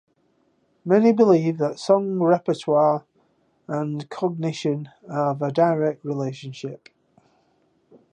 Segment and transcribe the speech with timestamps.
[0.83, 3.05] Many believe that song repertoire
[3.67, 6.89] and cognition have a direct relationship.